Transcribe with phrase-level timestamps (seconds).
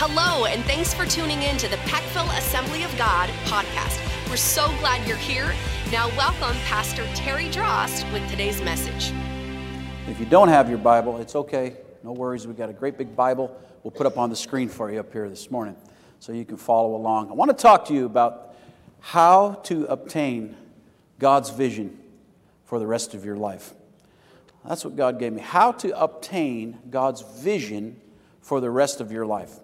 [0.00, 3.98] Hello, and thanks for tuning in to the Peckville Assembly of God podcast.
[4.30, 5.52] We're so glad you're here.
[5.90, 9.12] Now, welcome Pastor Terry Drost with today's message.
[10.06, 11.78] If you don't have your Bible, it's okay.
[12.04, 12.46] No worries.
[12.46, 15.12] We've got a great big Bible we'll put up on the screen for you up
[15.12, 15.74] here this morning
[16.20, 17.30] so you can follow along.
[17.30, 18.54] I want to talk to you about
[19.00, 20.56] how to obtain
[21.18, 21.98] God's vision
[22.66, 23.74] for the rest of your life.
[24.64, 25.40] That's what God gave me.
[25.40, 28.00] How to obtain God's vision
[28.40, 29.58] for the rest of your life.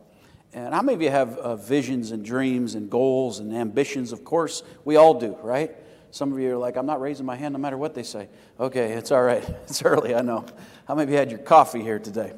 [0.55, 4.13] And how many of you have uh, visions and dreams and goals and ambitions?
[4.13, 5.75] Of course, we all do, right?
[6.13, 8.29] Some of you are like, I'm not raising my hand no matter what they say.
[8.61, 9.43] Okay, it's all right.
[9.65, 10.47] It's early, I know.
[10.87, 12.35] How many of you had your coffee here today?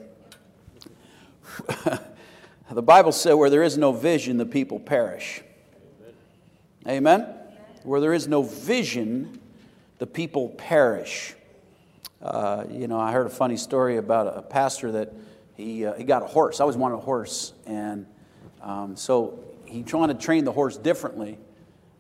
[2.71, 5.43] the Bible said, where there is no vision, the people perish.
[6.87, 7.21] Amen?
[7.21, 7.35] Amen?
[7.83, 9.39] Where there is no vision,
[9.99, 11.35] the people perish.
[12.23, 15.13] Uh, you know, I heard a funny story about a pastor that
[15.57, 16.61] he, uh, he got a horse.
[16.61, 17.55] I always wanted a horse.
[17.67, 18.07] And
[18.63, 21.39] um, so he trying to train the horse differently.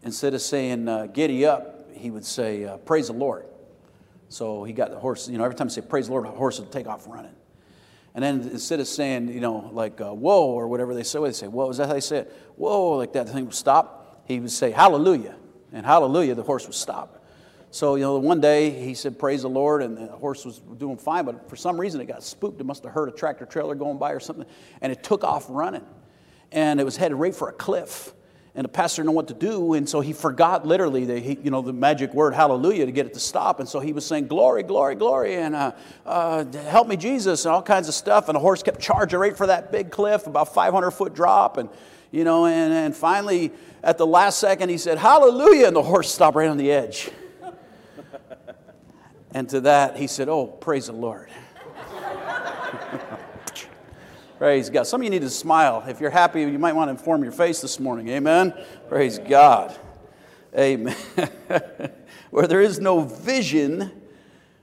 [0.02, 3.46] Instead of saying, uh, giddy up, he would say, uh, praise the Lord.
[4.28, 6.30] So he got the horse, you know, every time he said, praise the Lord, the
[6.30, 7.34] horse would take off running.
[8.14, 11.32] And then instead of saying, you know, like, uh, whoa, or whatever they say, they
[11.32, 12.32] say, whoa, is that how they say it?
[12.56, 14.22] Whoa, like that thing would stop.
[14.26, 15.36] He would say, hallelujah.
[15.72, 17.15] And hallelujah, the horse would stop.
[17.70, 20.96] So, you know, one day he said, Praise the Lord, and the horse was doing
[20.96, 22.60] fine, but for some reason it got spooked.
[22.60, 24.46] It must have heard a tractor trailer going by or something,
[24.80, 25.84] and it took off running.
[26.52, 28.12] And it was headed right for a cliff.
[28.54, 31.50] And the pastor didn't know what to do, and so he forgot literally the, you
[31.50, 33.60] know, the magic word hallelujah to get it to stop.
[33.60, 35.72] And so he was saying, Glory, glory, glory, and uh,
[36.06, 38.30] uh, help me, Jesus, and all kinds of stuff.
[38.30, 41.58] And the horse kept charging right for that big cliff, about 500 foot drop.
[41.58, 41.68] And,
[42.10, 46.10] you know, and, and finally, at the last second, he said, Hallelujah, and the horse
[46.10, 47.10] stopped right on the edge.
[49.36, 51.28] And to that, he said, Oh, praise the Lord.
[54.38, 54.86] praise God.
[54.86, 55.84] Some of you need to smile.
[55.86, 58.08] If you're happy, you might want to inform your face this morning.
[58.08, 58.54] Amen.
[58.88, 59.78] Praise God.
[60.56, 60.96] Amen.
[62.30, 63.92] Where there is no vision,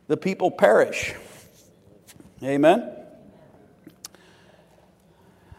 [0.07, 1.13] the people perish.
[2.41, 2.95] Amen.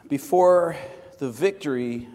[0.09, 0.75] Before
[1.21, 2.09] the victory,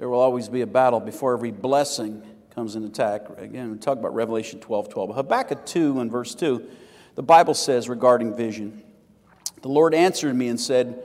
[0.00, 0.98] there will always be a battle.
[0.98, 2.24] Before every blessing,
[2.58, 3.28] comes in attack.
[3.38, 5.14] Again, we talk about Revelation 12 12.
[5.14, 6.68] Habakkuk 2 and verse 2,
[7.14, 8.82] the Bible says regarding vision,
[9.62, 11.00] the Lord answered me and said,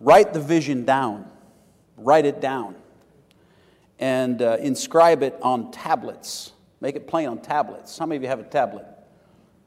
[0.00, 1.30] Write the vision down,
[1.96, 2.74] write it down,
[4.00, 6.50] and uh, inscribe it on tablets.
[6.80, 7.96] Make it plain on tablets.
[7.96, 8.84] How many of you have a tablet?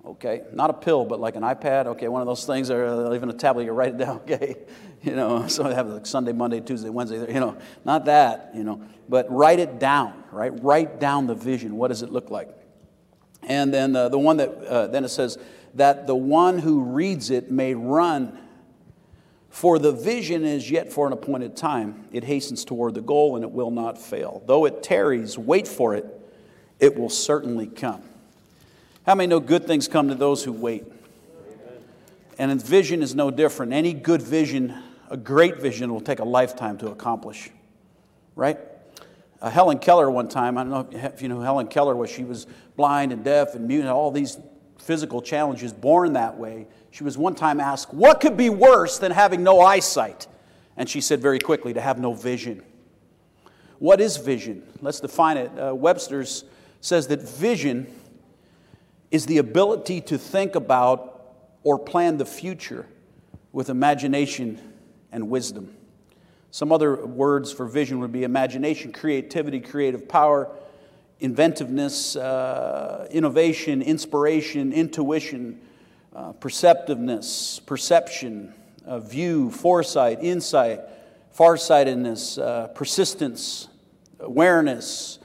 [0.07, 1.85] Okay, not a pill, but like an iPad.
[1.87, 4.17] Okay, one of those things, or uh, even a tablet, you write it down.
[4.27, 4.55] Okay,
[5.03, 7.17] you know, so they have like Sunday, Monday, Tuesday, Wednesday.
[7.33, 8.51] You know, not that.
[8.55, 10.23] You know, but write it down.
[10.31, 11.75] Right, write down the vision.
[11.75, 12.49] What does it look like?
[13.43, 15.37] And then uh, the one that uh, then it says
[15.73, 18.39] that the one who reads it may run.
[19.49, 22.07] For the vision is yet for an appointed time.
[22.11, 24.43] It hastens toward the goal and it will not fail.
[24.45, 26.05] Though it tarries, wait for it.
[26.79, 28.03] It will certainly come.
[29.07, 30.83] How many know good things come to those who wait?
[32.37, 33.71] And vision is no different.
[33.71, 34.77] Any good vision,
[35.09, 37.49] a great vision, will take a lifetime to accomplish.
[38.35, 38.59] Right?
[39.41, 42.25] Uh, Helen Keller, one time, I don't know if you know Helen Keller was, she
[42.25, 44.37] was blind and deaf and mute and all these
[44.77, 46.67] physical challenges, born that way.
[46.91, 50.27] She was one time asked, What could be worse than having no eyesight?
[50.75, 52.61] And she said very quickly, To have no vision.
[53.79, 54.63] What is vision?
[54.81, 55.57] Let's define it.
[55.57, 56.43] Uh, Webster's
[56.81, 57.87] says that vision
[59.11, 62.85] is the ability to think about or plan the future
[63.51, 64.59] with imagination
[65.11, 65.73] and wisdom.
[66.51, 70.49] Some other words for vision would be imagination, creativity, creative power,
[71.19, 75.59] inventiveness, uh, innovation, inspiration, intuition,
[76.15, 78.53] uh, perceptiveness, perception,
[78.85, 80.81] uh, view, foresight, insight,
[81.31, 83.67] farsightedness, uh, persistence,
[84.19, 85.16] awareness,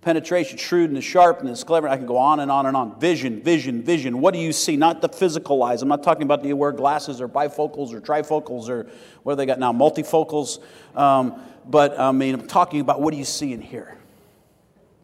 [0.00, 1.94] penetration, shrewdness, sharpness, cleverness.
[1.94, 2.98] I can go on and on and on.
[2.98, 4.20] Vision, vision, vision.
[4.20, 4.76] What do you see?
[4.76, 5.82] Not the physical eyes.
[5.82, 8.88] I'm not talking about do you wear glasses or bifocals or trifocals or
[9.22, 9.72] what do they got now?
[9.72, 10.60] Multifocals.
[10.94, 13.96] Um, but I mean, I'm talking about what do you see in here?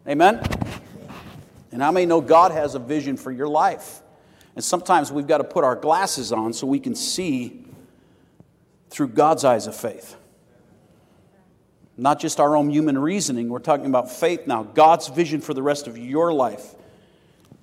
[0.07, 0.41] Amen?
[1.71, 4.01] And how many know God has a vision for your life?
[4.55, 7.65] And sometimes we've got to put our glasses on so we can see
[8.89, 10.15] through God's eyes of faith.
[11.97, 13.49] Not just our own human reasoning.
[13.49, 16.75] We're talking about faith now, God's vision for the rest of your life.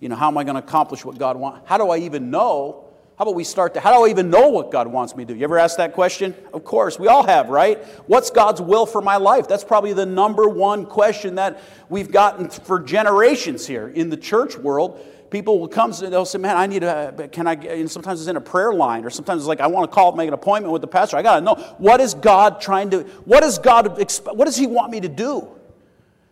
[0.01, 1.69] You know, how am I going to accomplish what God wants?
[1.69, 2.85] How do I even know?
[3.17, 5.33] How about we start to, how do I even know what God wants me to
[5.33, 5.39] do?
[5.39, 6.35] You ever ask that question?
[6.53, 7.83] Of course, we all have, right?
[8.09, 9.47] What's God's will for my life?
[9.47, 14.57] That's probably the number one question that we've gotten for generations here in the church
[14.57, 15.01] world.
[15.35, 18.21] People will come and they'll say, Man, I need a, uh, can I, and sometimes
[18.21, 20.35] it's in a prayer line, or sometimes it's like, I want to call, make an
[20.35, 21.17] appointment with the pastor.
[21.17, 23.99] I got to know, what is God trying to, what is God,
[24.33, 25.49] what does He want me to do?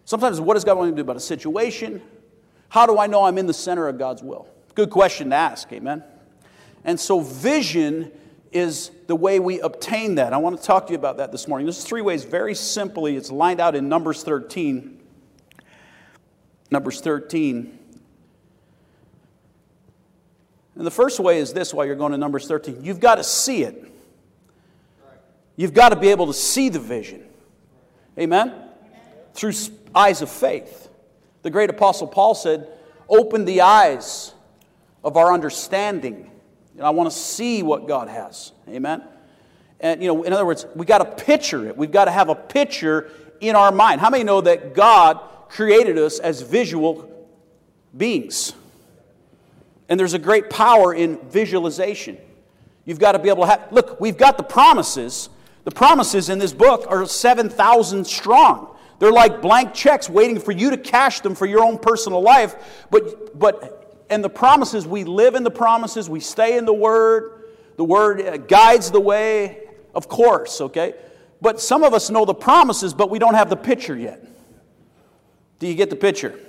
[0.05, 2.01] Sometimes, what does God want me to do about a situation?
[2.69, 4.47] How do I know I'm in the center of God's will?
[4.75, 6.05] Good question to ask, amen?
[6.85, 8.13] And so, vision
[8.53, 10.33] is the way we obtain that.
[10.33, 11.67] I want to talk to you about that this morning.
[11.67, 13.17] There's three ways, very simply.
[13.17, 15.01] It's lined out in Numbers 13.
[16.71, 17.79] Numbers 13.
[20.75, 23.25] And the first way is this while you're going to Numbers 13 you've got to
[23.25, 23.91] see it.
[25.57, 27.25] You've got to be able to see the vision.
[28.19, 28.55] Amen?
[29.35, 29.53] Through
[29.95, 30.89] eyes of faith.
[31.43, 32.69] The great apostle Paul said,
[33.09, 34.33] Open the eyes
[35.05, 36.31] of our understanding.
[36.81, 38.53] I want to see what God has.
[38.69, 39.03] Amen?
[39.81, 41.77] And, you know, in other words, we got to picture it.
[41.77, 43.11] We've got to have a picture
[43.41, 44.01] in our mind.
[44.01, 47.29] How many know that God created us as visual
[47.95, 48.55] beings?
[49.93, 52.17] And there's a great power in visualization.
[52.87, 55.29] You've got to be able to have, look, we've got the promises.
[55.65, 58.75] The promises in this book are 7,000 strong.
[59.01, 62.55] They're like blank checks waiting for you to cash them for your own personal life.
[62.91, 67.43] But, but, and the promises, we live in the promises, we stay in the Word.
[67.77, 70.95] The Word uh, guides the way, of course, okay?
[71.43, 74.25] But some of us know the promises, but we don't have the picture yet.
[75.59, 76.41] Do you get the picture?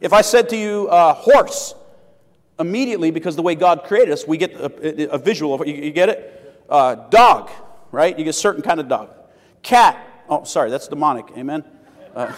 [0.00, 1.74] If I said to you, uh, horse,
[2.58, 5.68] immediately, because the way God created us, we get a, a visual of it.
[5.68, 6.64] You, you get it?
[6.68, 7.50] Uh, dog,
[7.92, 8.16] right?
[8.16, 9.10] You get a certain kind of dog.
[9.62, 9.98] Cat.
[10.28, 11.26] Oh, sorry, that's demonic.
[11.36, 11.64] Amen.
[12.14, 12.32] Uh,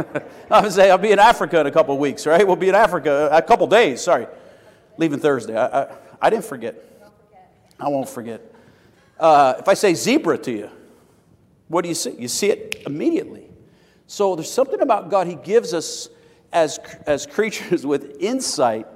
[0.50, 2.46] I would say I'll be in Africa in a couple weeks, right?
[2.46, 4.00] We'll be in Africa a couple days.
[4.00, 4.26] Sorry,
[4.96, 5.56] leaving Thursday.
[5.56, 6.76] I, I, I didn't forget.
[7.78, 8.40] I won't forget.
[9.18, 10.70] Uh, if I say zebra to you,
[11.68, 12.14] what do you see?
[12.18, 13.48] You see it immediately.
[14.06, 15.26] So there's something about God.
[15.26, 16.08] He gives us
[16.52, 18.86] as, as creatures with insight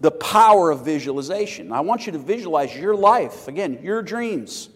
[0.00, 1.72] the power of visualization.
[1.72, 4.68] I want you to visualize your life, again, your dreams,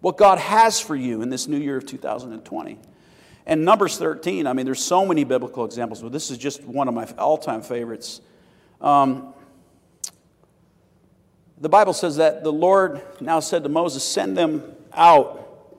[0.00, 2.78] what God has for you in this new year of 2020.
[3.44, 6.88] And Numbers 13, I mean, there's so many biblical examples, but this is just one
[6.88, 8.20] of my all time favorites.
[8.80, 9.34] Um,
[11.60, 15.78] the Bible says that the Lord now said to Moses, Send them out,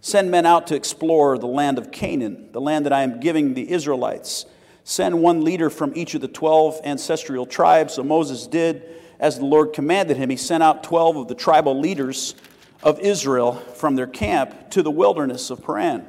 [0.00, 3.54] send men out to explore the land of Canaan, the land that I am giving
[3.54, 4.46] the Israelites.
[4.84, 7.94] Send one leader from each of the 12 ancestral tribes.
[7.94, 8.82] So Moses did
[9.20, 10.30] as the Lord commanded him.
[10.30, 12.34] He sent out 12 of the tribal leaders
[12.82, 16.06] of Israel from their camp to the wilderness of Paran.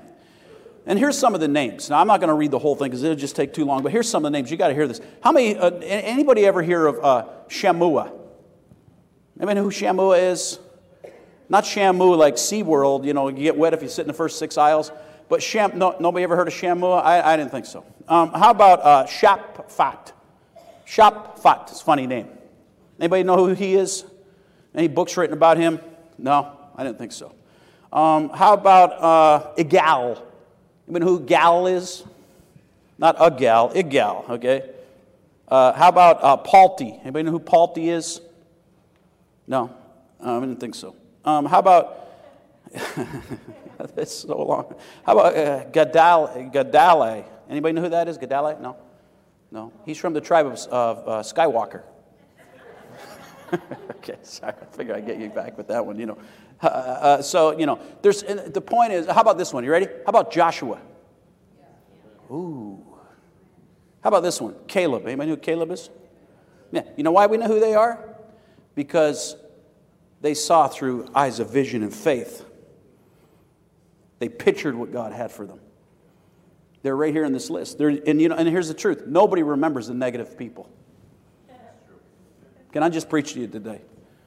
[0.86, 1.90] And here's some of the names.
[1.90, 3.84] Now, I'm not going to read the whole thing because it'll just take too long,
[3.84, 4.52] but here's some of the names.
[4.52, 5.00] You got to hear this.
[5.22, 8.12] How many, uh, anybody ever hear of uh, Shammua?
[9.38, 10.60] Anybody know who Shammua is?
[11.48, 14.40] Not Shamu like SeaWorld, you know, you get wet if you sit in the first
[14.40, 14.92] six aisles.
[15.30, 17.02] But Sham, no, nobody ever heard of Shammua?
[17.02, 17.86] I, I didn't think so.
[18.08, 20.12] Um, how about uh, Shaphat?
[20.86, 22.28] Shaphat, it's a funny name.
[23.00, 24.06] Anybody know who he is?
[24.76, 25.80] Any books written about him?
[26.18, 27.34] No, I didn't think so.
[27.92, 30.22] Um, how about uh, Igal?
[30.88, 32.04] You know who Gal is?
[32.98, 34.70] Not a gal, Igal, okay?
[35.48, 37.00] Uh, how about uh, Palti?
[37.02, 38.22] Anybody know who Palti is?
[39.48, 39.76] No,
[40.20, 40.96] um, I didn't think so.
[41.26, 42.04] Um, how about
[43.96, 44.76] That's so long.
[45.06, 47.26] How about uh, Gadal, Gadale?
[47.50, 48.18] Anybody know who that is?
[48.18, 48.60] Gadale?
[48.60, 48.78] No?
[49.52, 49.72] No.
[49.86, 51.84] He's from the tribe of, of uh, Skywalker.
[53.92, 54.54] okay, sorry.
[54.60, 56.18] I figure I'd get you back with that one, you know.
[56.62, 59.64] Uh, uh, so, you know, there's, the point is, how about this one?
[59.64, 59.86] You ready?
[59.86, 60.80] How about Joshua?
[62.32, 62.84] Ooh.
[64.02, 64.56] How about this one?
[64.68, 65.06] Caleb.
[65.06, 65.90] Anybody know who Caleb is?
[66.72, 66.84] Yeah.
[66.98, 68.04] You know why we know who they are?
[68.76, 69.36] Because
[70.22, 72.46] they saw through eyes of vision and faith.
[74.20, 75.60] They pictured what God had for them.
[76.84, 77.80] They're right here in this list.
[77.80, 80.70] And, you know, and here's the truth nobody remembers the negative people.
[82.72, 83.82] Can I just preach to you today?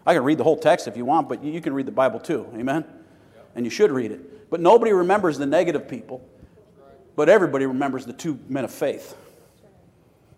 [0.06, 2.18] I can read the whole text if you want, but you can read the Bible
[2.18, 2.46] too.
[2.54, 2.84] Amen?
[3.54, 4.50] And you should read it.
[4.50, 6.24] But nobody remembers the negative people,
[7.16, 9.16] but everybody remembers the two men of faith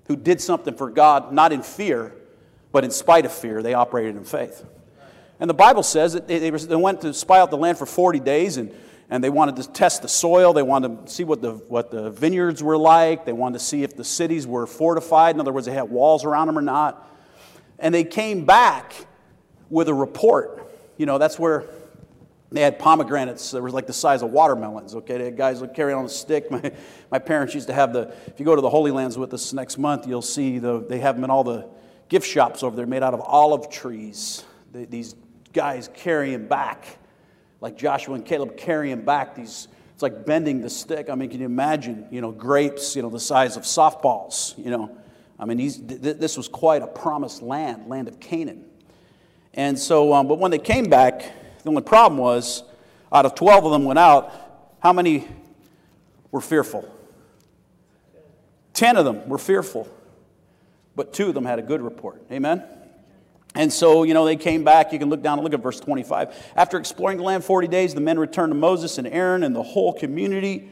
[0.06, 2.14] who did something for God, not in fear,
[2.72, 4.64] but in spite of fear, they operated in faith.
[5.38, 8.56] And the Bible says that they went to spy out the land for 40 days,
[8.56, 8.74] and
[9.10, 10.52] and they wanted to test the soil.
[10.52, 13.24] They wanted to see what the, what the vineyards were like.
[13.24, 15.34] They wanted to see if the cities were fortified.
[15.34, 17.08] In other words, they had walls around them or not.
[17.78, 18.92] And they came back
[19.70, 20.70] with a report.
[20.98, 21.64] You know, that's where
[22.50, 24.94] they had pomegranates that were like the size of watermelons.
[24.94, 26.50] Okay, they had guys would carry on a stick.
[26.50, 26.72] My,
[27.10, 28.14] my parents used to have the.
[28.26, 30.80] If you go to the Holy Lands with us next month, you'll see the.
[30.80, 31.68] They have them in all the
[32.08, 34.44] gift shops over there, made out of olive trees.
[34.72, 35.14] They, these
[35.52, 36.98] guys carrying back
[37.60, 41.10] like Joshua and Caleb carrying back these, it's like bending the stick.
[41.10, 44.70] I mean, can you imagine, you know, grapes, you know, the size of softballs, you
[44.70, 44.96] know,
[45.38, 48.64] I mean, th- this was quite a promised land, land of Canaan.
[49.54, 51.20] And so, um, but when they came back,
[51.62, 52.64] the only problem was
[53.12, 54.32] out of 12 of them went out,
[54.80, 55.26] how many
[56.30, 56.88] were fearful?
[58.74, 59.88] 10 of them were fearful,
[60.94, 62.22] but two of them had a good report.
[62.30, 62.62] Amen?
[63.58, 64.92] And so, you know, they came back.
[64.92, 66.52] You can look down and look at verse 25.
[66.54, 69.64] After exploring the land 40 days, the men returned to Moses and Aaron and the
[69.64, 70.70] whole community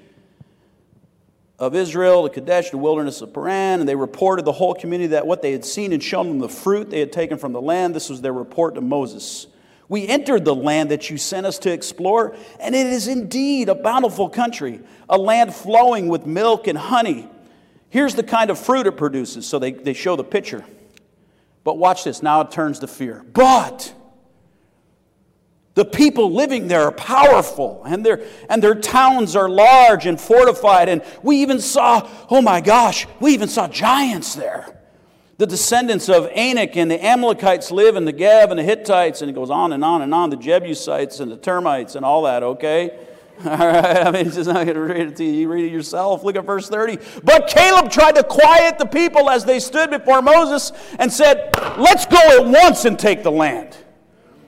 [1.59, 5.27] of Israel to Kadesh, the wilderness of Paran, and they reported the whole community that
[5.27, 7.93] what they had seen and shown them the fruit they had taken from the land.
[7.93, 9.49] This was their report to Moses.
[9.89, 13.75] We entered the land that you sent us to explore, and it is indeed a
[13.75, 14.79] bountiful country,
[15.09, 17.29] a land flowing with milk and honey.
[17.91, 19.45] Here's the kind of fruit it produces.
[19.45, 20.65] So they, they show the picture.
[21.67, 22.23] But watch this.
[22.23, 23.25] Now it turns to fear.
[23.33, 23.93] But
[25.75, 30.89] the people living there are powerful, and their, and their towns are large and fortified.
[30.89, 34.79] And we even saw, oh my gosh, we even saw giants there.
[35.39, 39.29] The descendants of Anak and the Amalekites live in the Negev and the Hittites, and
[39.29, 42.45] it goes on and on and on, the Jebusites and the termites and all that,
[42.45, 42.97] okay?
[43.45, 45.33] All right, I mean, it's just not going to read it to you.
[45.33, 46.25] You read it yourself.
[46.25, 46.99] Look at verse 30.
[47.23, 52.07] But Caleb tried to quiet the people as they stood before Moses and said, Let's
[52.07, 53.77] go at once and take the land.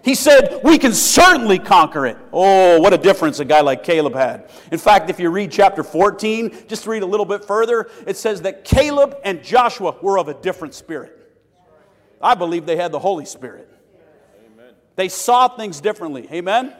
[0.03, 2.17] He said, We can certainly conquer it.
[2.33, 4.49] Oh, what a difference a guy like Caleb had.
[4.73, 8.41] In fact, if you read chapter 14, just read a little bit further, it says
[8.43, 11.15] that Caleb and Joshua were of a different spirit.
[12.23, 13.69] I believe they had the Holy Spirit.
[14.47, 14.73] Amen.
[14.97, 16.27] They saw things differently.
[16.33, 16.75] Amen?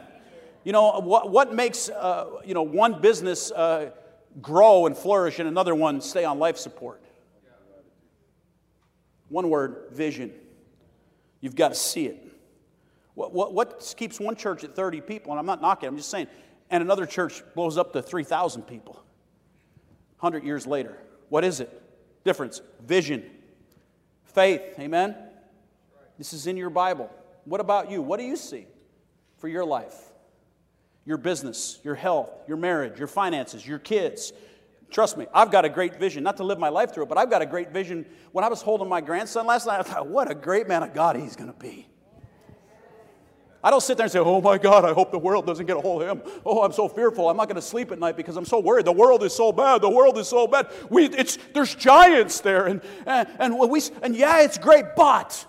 [0.63, 3.91] You know, what, what makes uh, you know, one business uh,
[4.41, 7.01] grow and flourish and another one stay on life support?
[9.29, 10.33] One word vision.
[11.39, 12.25] You've got to see it.
[13.13, 15.31] What, what, what keeps one church at 30 people?
[15.31, 16.27] And I'm not knocking, I'm just saying,
[16.69, 18.93] and another church blows up to 3,000 people
[20.19, 20.97] 100 years later.
[21.29, 21.69] What is it?
[22.23, 22.61] Difference.
[22.85, 23.23] Vision.
[24.23, 24.61] Faith.
[24.79, 25.15] Amen?
[26.17, 27.09] This is in your Bible.
[27.45, 28.01] What about you?
[28.01, 28.67] What do you see
[29.37, 30.08] for your life?
[31.09, 34.31] Your business, your health, your marriage, your finances, your kids.
[34.91, 36.21] Trust me, I've got a great vision.
[36.21, 38.05] Not to live my life through it, but I've got a great vision.
[38.31, 40.93] When I was holding my grandson last night, I thought, what a great man of
[40.93, 41.87] God he's going to be.
[43.63, 45.77] I don't sit there and say, oh my God, I hope the world doesn't get
[45.77, 46.31] a hold of him.
[46.45, 47.27] Oh, I'm so fearful.
[47.27, 48.85] I'm not going to sleep at night because I'm so worried.
[48.85, 49.81] The world is so bad.
[49.81, 50.71] The world is so bad.
[50.91, 52.67] We, it's, there's giants there.
[52.67, 55.43] And, and, and, we, and yeah, it's great, but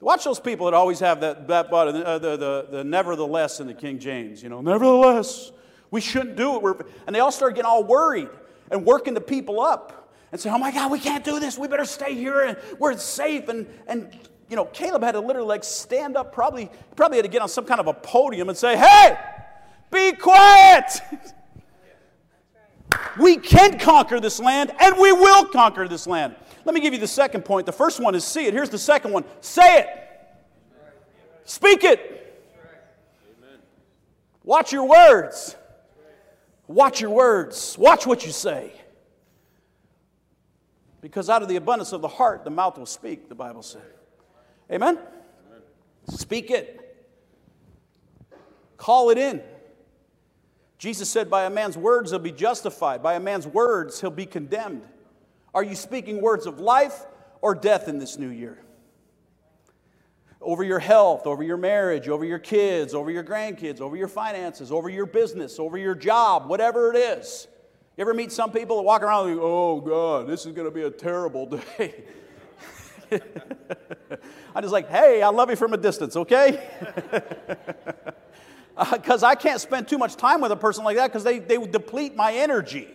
[0.00, 3.66] watch those people that always have that, that but, uh, the, the, the nevertheless in
[3.66, 4.42] the King James.
[4.42, 5.52] You know, nevertheless,
[5.90, 6.62] we shouldn't do it.
[6.62, 6.76] We're,
[7.06, 8.28] and they all start getting all worried
[8.70, 11.58] and working the people up and say, oh my God, we can't do this.
[11.58, 13.48] We better stay here and we're safe.
[13.48, 14.12] And, and
[14.48, 17.48] you know, Caleb had to literally like stand up, probably, probably had to get on
[17.48, 19.16] some kind of a podium and say, Hey,
[19.90, 21.00] be quiet.
[23.18, 26.34] we can conquer this land and we will conquer this land.
[26.66, 27.64] Let me give you the second point.
[27.64, 28.52] The first one is see it.
[28.52, 29.88] Here's the second one say it,
[31.44, 32.12] speak it.
[34.42, 35.56] Watch your words.
[36.66, 37.76] Watch your words.
[37.78, 38.72] Watch what you say.
[41.00, 43.82] Because out of the abundance of the heart, the mouth will speak, the Bible said.
[44.70, 44.98] Amen?
[44.98, 45.62] Amen?
[46.08, 46.82] Speak it.
[48.76, 49.40] Call it in.
[50.78, 54.26] Jesus said, By a man's words he'll be justified, by a man's words he'll be
[54.26, 54.82] condemned.
[55.56, 57.06] Are you speaking words of life
[57.40, 58.58] or death in this new year?
[60.38, 64.70] Over your health, over your marriage, over your kids, over your grandkids, over your finances,
[64.70, 67.48] over your business, over your job, whatever it is.
[67.96, 70.66] You ever meet some people that walk around and go, oh God, this is going
[70.66, 71.46] to be a terrible
[71.78, 72.04] day?
[73.10, 76.68] I'm just like, hey, I love you from a distance, okay?
[78.92, 81.38] Because uh, I can't spend too much time with a person like that because they,
[81.38, 82.88] they would deplete my energy.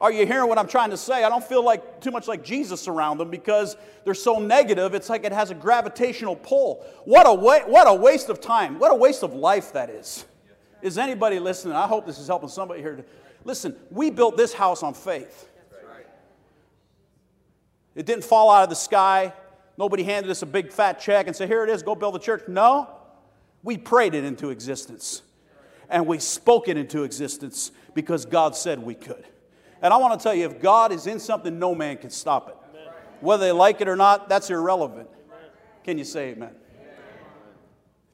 [0.00, 1.24] Are you hearing what I'm trying to say?
[1.24, 4.94] I don't feel like too much like Jesus around them because they're so negative.
[4.94, 6.84] It's like it has a gravitational pull.
[7.04, 8.78] What a wa- what a waste of time.
[8.78, 10.24] What a waste of life that is.
[10.82, 11.74] Is anybody listening?
[11.74, 13.04] I hope this is helping somebody here.
[13.44, 15.48] Listen, we built this house on faith.
[17.96, 19.32] It didn't fall out of the sky.
[19.76, 22.20] Nobody handed us a big fat check and said, Here it is, go build a
[22.20, 22.44] church.
[22.46, 22.88] No,
[23.64, 25.22] we prayed it into existence.
[25.90, 29.24] And we spoke it into existence because God said we could.
[29.80, 32.48] And I want to tell you, if God is in something, no man can stop
[32.48, 32.56] it.
[33.20, 35.08] Whether they like it or not, that's irrelevant.
[35.84, 36.54] Can you say amen?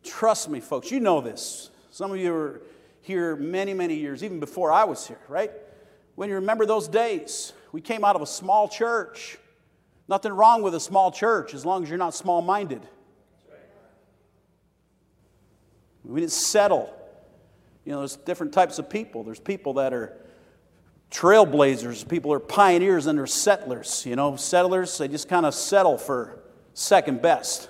[0.02, 1.70] Trust me, folks, you know this.
[1.90, 2.62] Some of you were
[3.00, 5.50] here many, many years, even before I was here, right?
[6.14, 9.38] When you remember those days, we came out of a small church.
[10.08, 12.86] Nothing wrong with a small church as long as you're not small minded.
[16.04, 16.94] We didn't settle.
[17.84, 19.24] You know, there's different types of people.
[19.24, 20.16] There's people that are
[21.14, 22.06] trailblazers.
[22.06, 24.04] People are pioneers and they're settlers.
[24.04, 26.40] You know, settlers, they just kind of settle for
[26.74, 27.68] second best.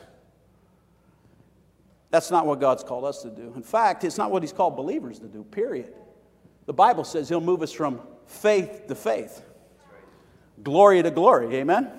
[2.10, 3.52] That's not what God's called us to do.
[3.54, 5.92] In fact, it's not what He's called believers to do, period.
[6.66, 9.42] The Bible says He'll move us from faith to faith,
[10.62, 11.54] glory to glory.
[11.56, 11.90] Amen?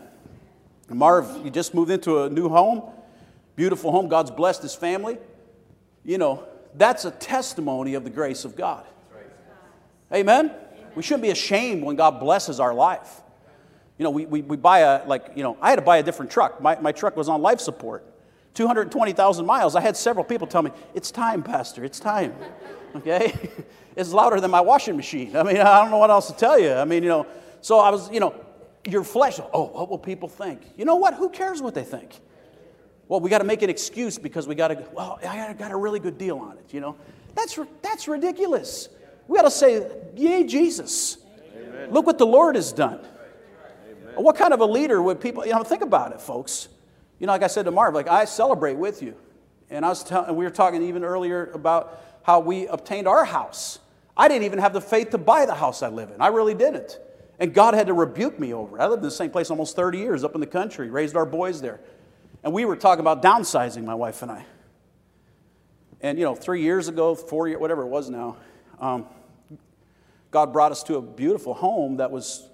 [0.90, 2.84] Marv, you just moved into a new home,
[3.56, 4.08] beautiful home.
[4.08, 5.18] God's blessed his family.
[6.04, 8.86] You know, that's a testimony of the grace of God.
[10.14, 10.52] Amen?
[10.96, 13.22] We shouldn't be ashamed when God blesses our life.
[13.98, 16.04] You know, we, we, we buy a, like, you know, I had to buy a
[16.04, 16.62] different truck.
[16.62, 18.06] My, my truck was on life support.
[18.56, 19.76] 220,000 miles.
[19.76, 22.34] I had several people tell me, it's time, Pastor, it's time.
[22.96, 23.34] Okay?
[23.98, 25.36] it's louder than my washing machine.
[25.36, 26.72] I mean, I don't know what else to tell you.
[26.72, 27.28] I mean, you know,
[27.60, 28.34] so I was, you know,
[28.88, 30.62] your flesh, oh, what will people think?
[30.78, 31.16] You know what?
[31.16, 32.18] Who cares what they think?
[33.08, 35.76] Well, we got to make an excuse because we got to, well, I got a
[35.76, 36.96] really good deal on it, you know?
[37.36, 38.88] That's, that's ridiculous.
[39.28, 41.18] We got to say, yay, Jesus.
[41.56, 41.92] Amen.
[41.92, 43.00] Look what the Lord has done.
[43.00, 44.24] Amen.
[44.24, 46.70] What kind of a leader would people, you know, think about it, folks.
[47.20, 49.16] You know, like I said to Marv, like I celebrate with you.
[49.70, 53.80] And I was telling, we were talking even earlier about how we obtained our house.
[54.18, 56.22] I didn't even have the faith to buy the house I live in.
[56.22, 57.00] I really didn't.
[57.40, 58.82] And God had to rebuke me over it.
[58.82, 61.26] I lived in the same place almost 30 years up in the country, raised our
[61.26, 61.82] boys there.
[62.44, 64.46] And we were talking about downsizing, my wife and I.
[66.02, 68.38] And, you know, three years ago, four years, whatever it was now,
[68.86, 69.06] um,
[70.32, 72.50] God brought us to a beautiful home that was,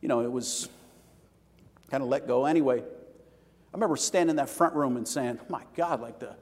[0.00, 0.68] you know, it was
[1.90, 2.80] kind of let go anyway.
[2.80, 6.34] I remember standing in that front room and saying, oh my God, like the,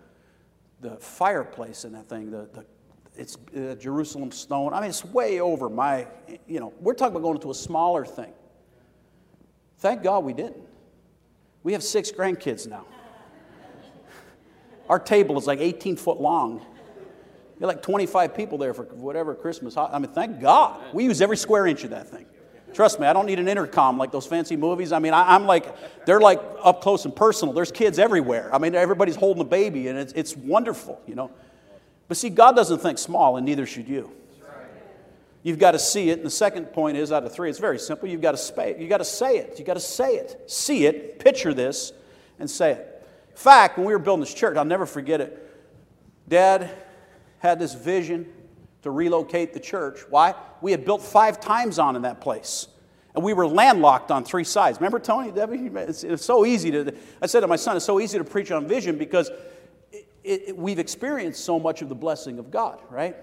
[0.80, 2.64] the fireplace in that thing, the, the,
[3.16, 4.72] it's uh, Jerusalem stone.
[4.72, 6.06] I mean, it's way over my,
[6.46, 8.32] you know, we're talking about going into a smaller thing.
[9.78, 10.62] Thank God we didn't.
[11.62, 12.86] We have six grandkids now.
[14.88, 16.64] Our table is like 18 foot long.
[17.58, 19.76] You're like 25 people there for whatever Christmas.
[19.76, 20.80] I mean, thank God.
[20.92, 22.26] We use every square inch of that thing.
[22.74, 24.90] Trust me, I don't need an intercom like those fancy movies.
[24.90, 27.54] I mean, I, am like, they're like up close and personal.
[27.54, 28.52] There's kids everywhere.
[28.52, 31.30] I mean, everybody's holding a baby, and it's, it's wonderful, you know.
[32.08, 34.10] But see, God doesn't think small, and neither should you.
[35.44, 36.18] You've got to see it.
[36.18, 38.08] And the second point is out of three, it's very simple.
[38.08, 38.78] You've got to it.
[38.78, 39.54] You've got to say it.
[39.58, 40.50] You've got to say it.
[40.50, 41.92] See it, picture this,
[42.40, 43.06] and say it.
[43.30, 45.40] In fact, when we were building this church, I'll never forget it.
[46.28, 46.74] Dad
[47.44, 48.26] had this vision
[48.82, 50.00] to relocate the church.
[50.08, 50.34] Why?
[50.60, 52.68] We had built five times on in that place.
[53.14, 54.78] And we were landlocked on three sides.
[54.78, 55.30] Remember, Tony?
[55.30, 58.50] It's, it's so easy to, I said to my son, it's so easy to preach
[58.50, 59.30] on vision because
[59.92, 63.14] it, it, we've experienced so much of the blessing of God, right?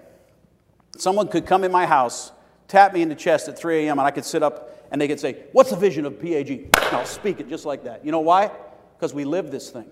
[0.96, 2.32] Someone could come in my house,
[2.68, 5.08] tap me in the chest at 3 a.m., and I could sit up and they
[5.08, 6.50] could say, What's the vision of PAG?
[6.50, 8.04] And I'll speak it just like that.
[8.04, 8.50] You know why?
[8.96, 9.90] Because we live this thing.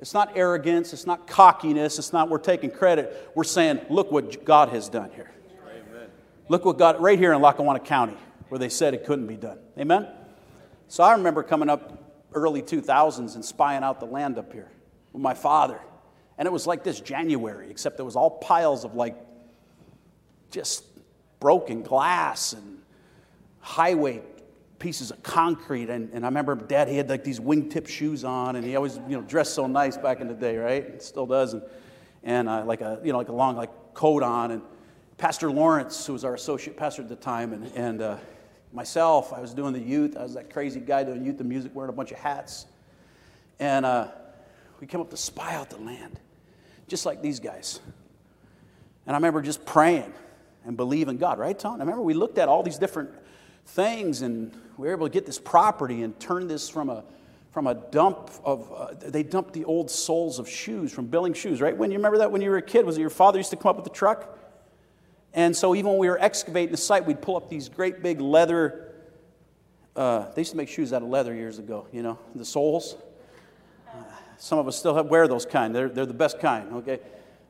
[0.00, 3.30] It's not arrogance, it's not cockiness, it's not we're taking credit.
[3.34, 5.30] We're saying, look what God has done here.
[5.66, 6.08] Amen.
[6.48, 8.16] Look what God, right here in Lackawanna County,
[8.48, 9.58] where they said it couldn't be done.
[9.78, 10.08] Amen?
[10.88, 12.04] So I remember coming up
[12.34, 14.68] early 2000s and spying out the land up here
[15.12, 15.80] with my father.
[16.36, 19.16] And it was like this January, except there was all piles of like
[20.50, 20.84] just
[21.40, 22.78] broken glass and
[23.60, 24.22] highway
[24.78, 25.90] pieces of concrete.
[25.90, 28.96] And, and I remember dad, he had like these wingtip shoes on, and he always,
[29.08, 31.02] you know, dressed so nice back in the day, right?
[31.02, 31.54] Still does.
[31.54, 31.62] And,
[32.22, 34.50] and uh, like a, you know, like a long like coat on.
[34.50, 34.62] And
[35.18, 38.16] Pastor Lawrence, who was our associate pastor at the time, and, and uh,
[38.72, 40.16] myself, I was doing the youth.
[40.16, 42.66] I was that crazy guy doing youth and music, wearing a bunch of hats.
[43.60, 44.08] And uh,
[44.80, 46.18] we came up to spy out the land,
[46.88, 47.80] just like these guys.
[49.06, 50.12] And I remember just praying
[50.64, 51.76] and believing God, right, Tom?
[51.76, 53.10] I remember we looked at all these different
[53.66, 57.04] things and we were able to get this property and turn this from a
[57.50, 61.60] from a dump of uh, they dumped the old soles of shoes from billing shoes
[61.60, 61.76] right?
[61.76, 62.84] When you remember that when you were a kid?
[62.84, 64.38] Was it your father used to come up with the truck?
[65.32, 68.20] And so even when we were excavating the site we'd pull up these great big
[68.20, 68.92] leather
[69.94, 72.96] uh, they used to make shoes out of leather years ago you know the soles.
[73.88, 74.02] Uh,
[74.36, 75.72] some of us still have, wear those kind.
[75.74, 76.98] They're, they're the best kind okay?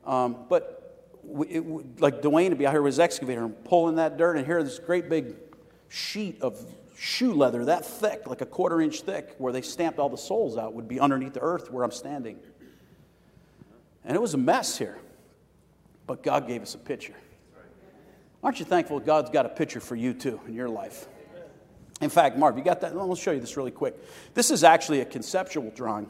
[0.05, 3.95] Um, but we, it, like dwayne would be out here with his excavator and pulling
[3.95, 5.35] that dirt and here this great big
[5.89, 6.63] sheet of
[6.97, 10.57] shoe leather that thick, like a quarter inch thick, where they stamped all the soles
[10.57, 12.39] out, would be underneath the earth where I'm standing.
[14.03, 14.97] And it was a mess here.
[16.07, 17.15] But God gave us a picture.
[18.43, 21.07] Aren't you thankful God's got a picture for you too in your life?
[22.01, 22.93] In fact, Marv, you got that?
[22.93, 23.95] I'll show you this really quick.
[24.33, 26.07] This is actually a conceptual drawing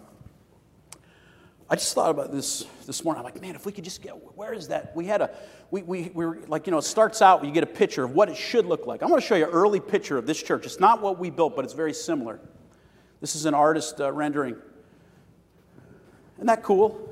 [1.67, 3.19] I just thought about this this morning.
[3.19, 4.95] I'm like, man, if we could just get, where is that?
[4.95, 5.31] We had a,
[5.71, 8.11] we, we, we were like, you know, it starts out, you get a picture of
[8.11, 9.01] what it should look like.
[9.01, 10.65] I'm going to show you an early picture of this church.
[10.67, 12.39] It's not what we built, but it's very similar.
[13.19, 14.55] This is an artist uh, rendering.
[16.35, 17.11] Isn't that cool?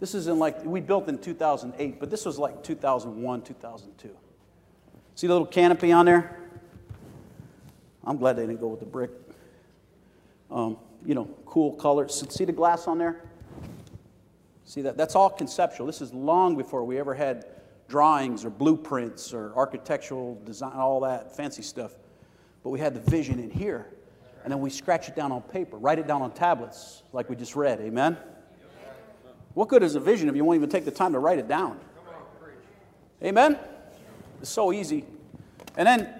[0.00, 4.16] This is in like, we built in 2008, but this was like 2001, 2002.
[5.14, 6.38] See the little canopy on there?
[8.04, 9.10] I'm glad they didn't go with the brick.
[10.50, 12.24] Um, you know, cool colors.
[12.30, 13.27] See the glass on there?
[14.68, 14.98] See that?
[14.98, 15.86] That's all conceptual.
[15.86, 17.46] This is long before we ever had
[17.88, 21.92] drawings or blueprints or architectural design, all that fancy stuff.
[22.62, 23.86] But we had the vision in here.
[24.44, 27.34] And then we scratch it down on paper, write it down on tablets, like we
[27.34, 27.80] just read.
[27.80, 28.18] Amen?
[29.54, 31.48] What good is a vision if you won't even take the time to write it
[31.48, 31.80] down?
[33.24, 33.58] Amen?
[34.42, 35.06] It's so easy.
[35.78, 36.12] And then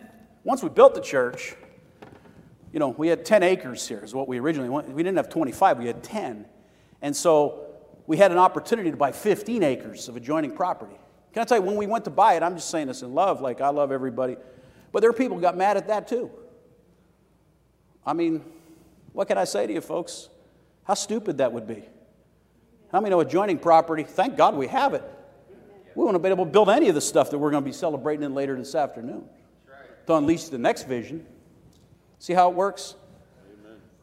[0.42, 1.54] once we built the church,
[2.72, 4.94] you know, we had 10 acres here, is what we originally wanted.
[4.94, 6.46] We didn't have 25, we had 10.
[7.02, 7.67] And so
[8.08, 10.96] we had an opportunity to buy 15 acres of adjoining property.
[11.34, 13.14] Can I tell you, when we went to buy it, I'm just saying this in
[13.14, 14.36] love, like I love everybody,
[14.90, 16.30] but there are people who got mad at that too.
[18.06, 18.42] I mean,
[19.12, 20.30] what can I say to you folks?
[20.84, 21.84] How stupid that would be.
[22.90, 24.04] How many know adjoining property?
[24.04, 25.04] Thank God we have it.
[25.94, 27.68] We wouldn't have been able to build any of the stuff that we're going to
[27.68, 29.24] be celebrating in later this afternoon
[30.06, 31.26] to unleash the next vision.
[32.18, 32.94] See how it works?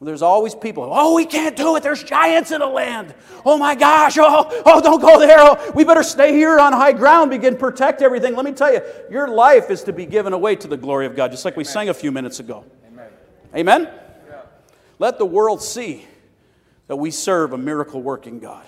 [0.01, 1.83] There's always people, oh, we can't do it.
[1.83, 3.15] There's giants in the land.
[3.45, 4.17] Oh my gosh.
[4.19, 5.37] Oh, oh, don't go there.
[5.39, 8.35] Oh, we better stay here on high ground, begin protect everything.
[8.35, 11.15] Let me tell you, your life is to be given away to the glory of
[11.15, 12.65] God, just like we sang a few minutes ago.
[12.87, 13.09] Amen.
[13.55, 13.89] Amen?
[14.27, 14.41] Yeah.
[14.99, 16.05] Let the world see
[16.87, 18.65] that we serve a miracle working God.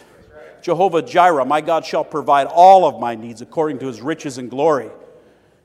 [0.61, 4.49] Jehovah Jireh, my God shall provide all of my needs according to his riches and
[4.49, 4.89] glory.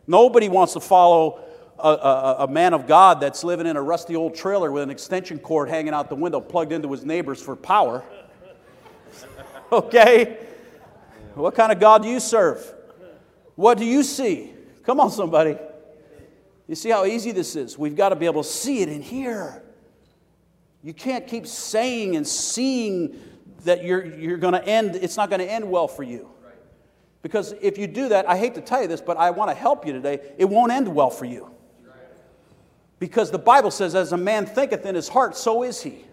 [0.06, 1.40] Nobody wants to follow
[1.82, 4.90] a, a, a, man of God that's living in a rusty old trailer with an
[4.90, 8.04] extension cord hanging out the window plugged into his neighbors for power.
[9.72, 10.38] okay?
[11.34, 12.74] What kind of God do you serve?
[13.56, 14.52] What do you see?
[14.84, 15.56] Come on, somebody.
[16.68, 17.76] You see how easy this is?
[17.76, 19.62] We've got to be able to see it in here.
[20.82, 23.20] You can't keep saying and seeing
[23.64, 26.28] that you're, you're going to end, it's not going to end well for you.
[27.22, 29.54] Because if you do that, I hate to tell you this, but I want to
[29.54, 31.50] help you today, it won't end well for you.
[33.02, 36.04] Because the Bible says, as a man thinketh in his heart, so is he.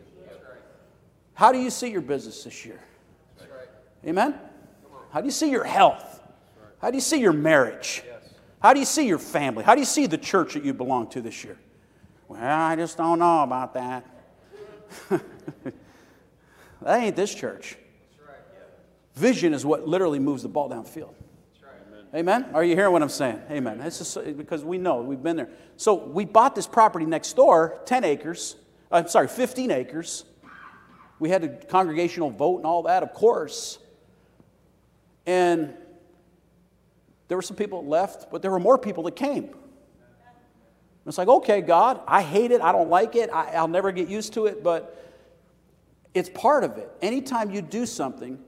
[1.35, 2.79] How do you see your business this year?
[4.07, 4.33] Amen?
[5.11, 6.19] How do you see your health?
[6.81, 8.01] How do you see your marriage?
[8.59, 9.63] How do you see your family?
[9.63, 11.59] How do you see the church that you belong to this year?
[12.27, 14.03] Well, I just don't know about that.
[16.81, 17.77] That ain't this church.
[19.13, 21.13] Vision is what literally moves the ball downfield.
[22.13, 22.47] Amen.
[22.53, 23.39] Are you hearing what I'm saying?
[23.51, 23.77] Amen.
[23.77, 25.49] This is because we know we've been there.
[25.77, 28.55] So we bought this property next door, 10 acres.
[28.91, 30.25] I'm sorry, 15 acres.
[31.19, 33.77] We had a congregational vote and all that, of course.
[35.27, 35.75] And
[37.27, 39.51] there were some people that left, but there were more people that came.
[41.05, 42.61] It's like, okay, God, I hate it.
[42.61, 43.29] I don't like it.
[43.29, 44.95] I, will never get used to it, but
[46.13, 46.89] it's part of it.
[47.01, 48.39] Anytime you do something,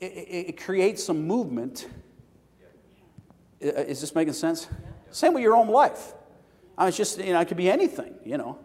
[0.00, 1.86] it, it, it creates some movement.
[3.62, 4.68] Uh, is this making sense?
[5.10, 6.14] Same with your own life.
[6.76, 8.58] I mean, it's just, you know, it could be anything, you know.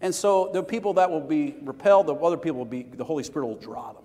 [0.00, 3.24] And so the people that will be repelled, the other people will be, the Holy
[3.24, 4.02] Spirit will draw them.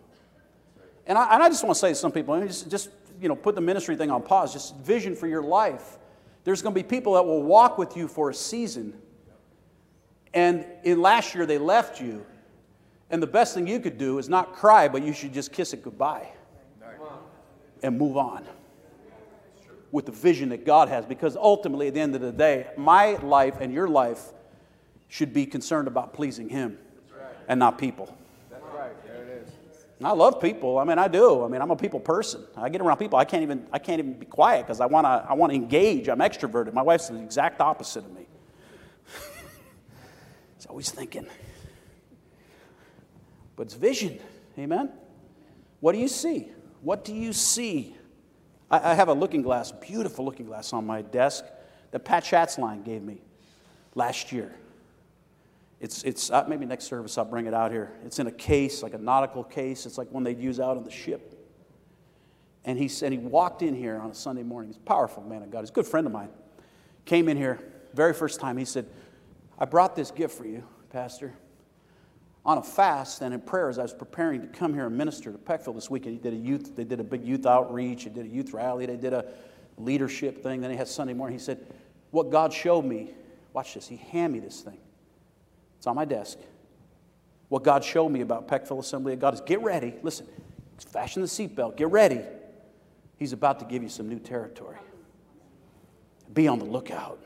[1.06, 2.90] And I, and I just want to say to some people, I mean, just, just,
[3.22, 5.98] you know, put the ministry thing on pause, just vision for your life.
[6.44, 8.94] There's going to be people that will walk with you for a season.
[10.34, 12.26] And in last year, they left you
[13.10, 15.74] and the best thing you could do is not cry, but you should just kiss
[15.74, 16.28] it goodbye
[17.82, 18.46] and move on
[19.92, 21.06] with the vision that God has.
[21.06, 24.22] Because ultimately, at the end of the day, my life and your life
[25.08, 26.78] should be concerned about pleasing Him
[27.48, 28.16] and not people.
[28.50, 28.92] That's right.
[29.06, 29.54] There it is.
[30.04, 30.78] I love people.
[30.78, 31.44] I mean, I do.
[31.44, 32.44] I mean, I'm a people person.
[32.56, 33.20] I get around people.
[33.20, 33.68] I can't even.
[33.72, 35.26] I can't even be quiet because I want to.
[35.30, 36.08] I want to engage.
[36.10, 36.74] I'm extroverted.
[36.74, 38.28] My wife's the exact opposite of me.
[40.58, 41.26] She's always thinking
[43.60, 44.18] but it's vision.
[44.58, 44.90] Amen?
[45.82, 46.48] What do you see?
[46.82, 47.94] What do you see?
[48.70, 51.46] I, I have a looking glass, beautiful looking glass on my desk
[51.92, 53.22] that Pat Schatzline gave me
[53.96, 54.54] last year.
[55.80, 57.92] It's, it's uh, maybe next service I'll bring it out here.
[58.06, 59.86] It's in a case, like a nautical case.
[59.86, 61.36] It's like one they'd use out on the ship.
[62.66, 64.70] And he said he walked in here on a Sunday morning.
[64.70, 65.62] He's a powerful man of God.
[65.62, 66.30] He's a good friend of mine.
[67.06, 67.60] Came in here,
[67.94, 68.58] very first time.
[68.58, 68.86] He said,
[69.58, 71.34] I brought this gift for you, Pastor
[72.46, 75.32] on a fast and in prayer as I was preparing to come here and minister
[75.32, 76.16] to Peckville this weekend.
[76.16, 78.86] He did a youth, they did a big youth outreach, they did a youth rally,
[78.86, 79.26] they did a
[79.78, 80.62] leadership thing.
[80.62, 81.38] Then he had Sunday morning.
[81.38, 81.60] He said,
[82.12, 83.14] What God showed me,
[83.54, 84.78] watch this, he handed me this thing.
[85.78, 86.38] It's on my desk.
[87.50, 89.96] What God showed me about Peckville Assembly of God is get ready.
[90.04, 90.28] Listen,
[90.78, 92.22] fashion the seatbelt, get ready.
[93.18, 94.78] He's about to give you some new territory.
[96.34, 97.20] Be on the lookout.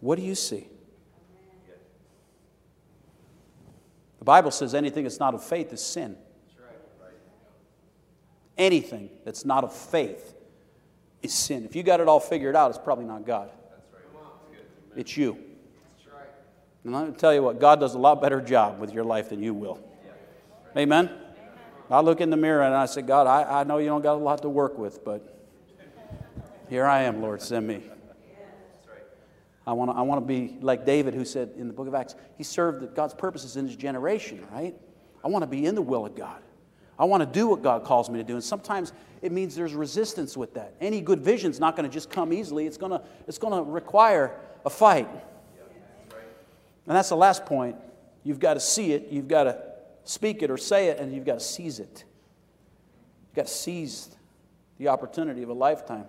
[0.00, 0.68] What do you see?
[4.18, 6.16] The Bible says anything that's not of faith is sin.
[8.56, 10.34] Anything that's not of faith
[11.22, 11.64] is sin.
[11.64, 13.50] If you got it all figured out, it's probably not God.
[14.96, 15.38] It's you.
[16.84, 19.42] And I'm tell you what, God does a lot better job with your life than
[19.42, 19.78] you will.
[20.76, 21.10] Amen?
[21.90, 24.14] I look in the mirror and I say, God, I, I know you don't got
[24.14, 25.46] a lot to work with, but
[26.68, 27.82] here I am, Lord, send me.
[29.68, 32.14] I want to I wanna be like David, who said in the book of Acts,
[32.36, 34.74] he served God's purposes in his generation, right?
[35.22, 36.40] I want to be in the will of God.
[36.98, 38.32] I want to do what God calls me to do.
[38.32, 40.74] And sometimes it means there's resistance with that.
[40.80, 43.52] Any good vision is not going to just come easily, it's going to, it's going
[43.52, 45.08] to require a fight.
[46.86, 47.76] And that's the last point.
[48.24, 49.62] You've got to see it, you've got to
[50.04, 52.04] speak it or say it, and you've got to seize it.
[53.28, 54.16] You've got to seize
[54.78, 56.06] the opportunity of a lifetime.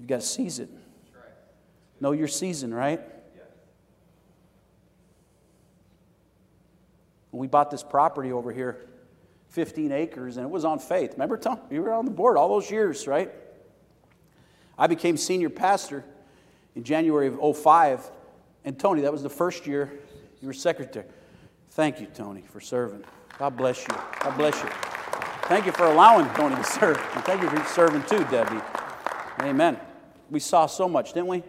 [0.00, 0.68] You've got to seize it.
[2.02, 3.00] Know your season, right?
[3.36, 3.42] Yeah.
[7.30, 8.84] We bought this property over here,
[9.50, 11.12] 15 acres, and it was on faith.
[11.12, 11.60] Remember, Tom?
[11.70, 13.30] You were on the board all those years, right?
[14.76, 16.04] I became senior pastor
[16.74, 18.10] in January of 05.
[18.64, 19.92] And Tony, that was the first year
[20.40, 21.06] you were secretary.
[21.70, 23.04] Thank you, Tony, for serving.
[23.38, 23.94] God bless you.
[24.18, 24.68] God bless you.
[25.44, 26.96] Thank you for allowing Tony to serve.
[27.14, 28.60] And thank you for serving too, Debbie.
[29.42, 29.78] Amen.
[30.30, 31.44] We saw so much, didn't we?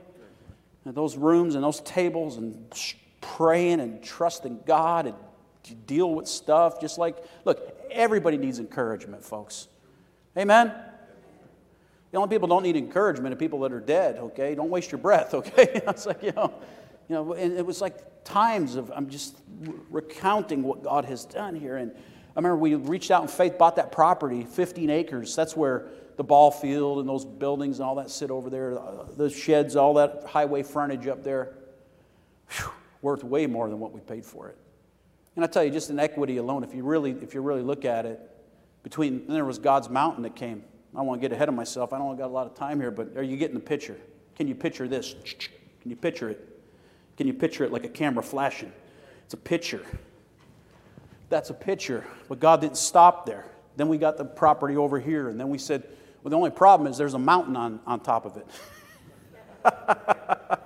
[0.86, 2.74] And those rooms and those tables and
[3.22, 5.16] praying and trusting God and
[5.88, 9.68] deal with stuff just like, look, everybody needs encouragement, folks.
[10.38, 10.74] Amen.
[12.12, 14.56] The only people don't need encouragement are people that are dead, okay?
[14.56, 15.70] Don't waste your breath, okay?
[15.88, 16.54] it's like, you know,
[17.10, 19.38] you know, and it was like times of, I'm just
[19.90, 21.78] recounting what God has done here.
[21.78, 25.36] And I remember we reached out in faith, bought that property, 15 acres.
[25.36, 29.06] That's where the ball field and those buildings and all that sit over there, uh,
[29.18, 31.56] the sheds, all that highway frontage up there.
[32.50, 32.72] Whew,
[33.02, 34.58] worth way more than what we paid for it.
[35.36, 37.86] And I tell you, just in equity alone, if you really, if you really look
[37.86, 38.20] at it,
[38.84, 40.64] between, there was God's mountain that came.
[40.94, 41.92] I don't want to get ahead of myself.
[41.92, 43.98] I don't got a lot of time here, but are you getting the picture?
[44.36, 45.16] Can you picture this?
[45.82, 46.62] Can you picture it?
[47.18, 48.72] Can you picture it like a camera flashing?
[49.26, 49.86] It's a picture.
[51.30, 52.06] That's a picture.
[52.30, 53.46] But God didn't stop there.
[53.76, 55.84] Then we got the property over here, and then we said,
[56.24, 58.48] well, the only problem is there's a mountain on, on top of it.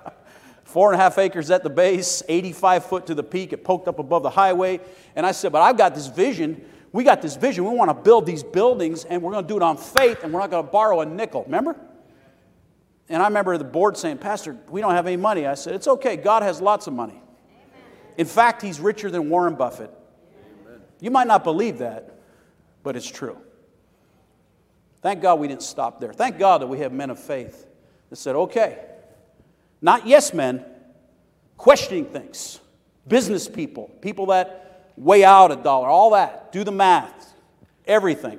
[0.64, 3.52] Four and a half acres at the base, 85 foot to the peak.
[3.52, 4.78] It poked up above the highway.
[5.16, 6.64] And I said, But I've got this vision.
[6.92, 7.64] We got this vision.
[7.64, 10.32] We want to build these buildings, and we're going to do it on faith, and
[10.32, 11.42] we're not going to borrow a nickel.
[11.44, 11.74] Remember?
[13.08, 15.46] And I remember the board saying, Pastor, we don't have any money.
[15.46, 16.16] I said, It's okay.
[16.16, 17.20] God has lots of money.
[18.16, 19.90] In fact, He's richer than Warren Buffett.
[21.00, 22.20] You might not believe that,
[22.84, 23.38] but it's true.
[25.00, 26.12] Thank God we didn't stop there.
[26.12, 27.66] Thank God that we have men of faith
[28.10, 28.78] that said, Okay,
[29.80, 30.64] not yes men,
[31.56, 32.60] questioning things,
[33.06, 37.34] business people, people that weigh out a dollar, all that, do the math,
[37.86, 38.38] everything.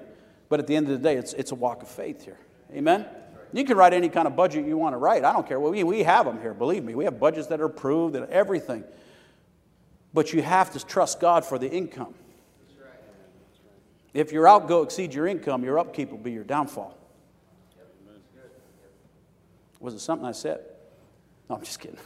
[0.49, 2.39] But at the end of the day, it's, it's a walk of faith here.
[2.73, 3.05] Amen?
[3.53, 5.23] You can write any kind of budget you want to write.
[5.23, 5.59] I don't care.
[5.59, 6.93] We, we have them here, believe me.
[6.93, 8.83] We have budgets that are approved and everything.
[10.13, 12.13] But you have to trust God for the income.
[14.13, 16.97] If your outgo exceeds your income, your upkeep will be your downfall.
[19.79, 20.59] Was it something I said?
[21.49, 21.99] No, I'm just kidding.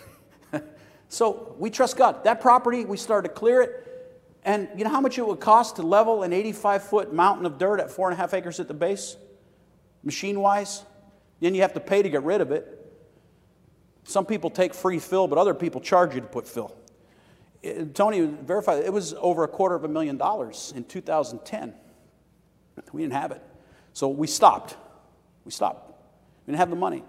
[1.09, 2.23] so we trust God.
[2.23, 3.79] That property, we started to clear it.
[4.45, 7.57] And you know how much it would cost to level an 85 foot mountain of
[7.57, 9.15] dirt at four and a half acres at the base,
[10.03, 10.83] machine wise?
[11.39, 12.79] Then you have to pay to get rid of it.
[14.03, 16.75] Some people take free fill, but other people charge you to put fill.
[17.61, 21.73] It, Tony verified it was over a quarter of a million dollars in 2010.
[22.91, 23.41] We didn't have it.
[23.93, 24.75] So we stopped.
[25.45, 25.89] We stopped.
[26.45, 27.03] We didn't have the money.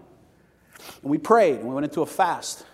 [1.02, 2.64] And we prayed and we went into a fast.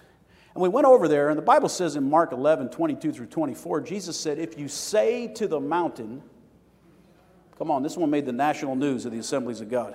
[0.55, 3.83] And we went over there, and the Bible says in Mark 11, 22 through 24,
[3.83, 6.23] Jesus said, If you say to the mountain,
[7.57, 9.95] come on, this one made the national news of the assemblies of God.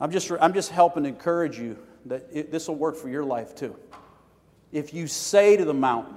[0.00, 1.76] I'm just, I'm just helping encourage you
[2.06, 3.76] that this will work for your life too.
[4.72, 6.16] If you say to the mountain,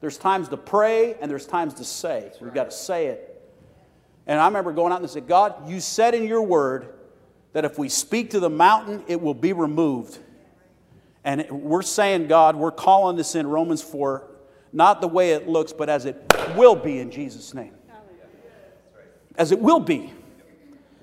[0.00, 2.30] there's times to pray and there's times to say.
[2.40, 3.35] We've got to say it.
[4.26, 6.94] And I remember going out and said, God, you said in your word
[7.52, 10.18] that if we speak to the mountain, it will be removed.
[11.24, 14.28] And we're saying, God, we're calling this in Romans 4,
[14.72, 16.16] not the way it looks, but as it
[16.56, 17.72] will be in Jesus' name.
[19.36, 20.12] As it will be.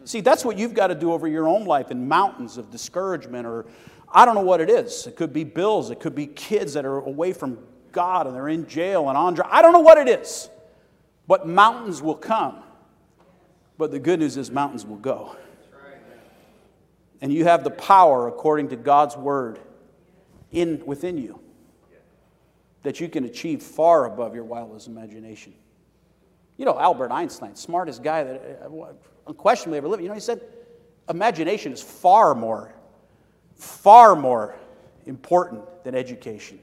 [0.05, 3.45] See, that's what you've got to do over your own life in mountains of discouragement,
[3.47, 3.65] or
[4.11, 5.07] I don't know what it is.
[5.07, 7.57] It could be bills, it could be kids that are away from
[7.91, 9.39] God and they're in jail and on.
[9.49, 10.49] I don't know what it is.
[11.27, 12.63] But mountains will come.
[13.83, 15.35] But the good news is, mountains will go
[17.19, 19.59] and you have the power according to God's word
[20.53, 21.41] in within you
[22.83, 25.53] that you can achieve far above your wildest imagination.
[26.55, 28.93] You know, Albert Einstein, smartest guy that uh,
[29.27, 30.39] unquestionably ever lived, you know, he said,
[31.09, 32.73] imagination is far more,
[33.57, 34.55] far more
[35.07, 36.57] important than education.